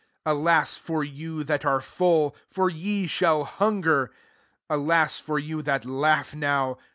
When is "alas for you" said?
0.41-1.43, 4.67-5.61